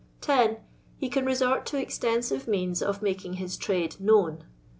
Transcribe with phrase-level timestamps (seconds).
[0.21, 0.57] (10)
[0.97, 4.45] He can resort to extensive means of making his trade known.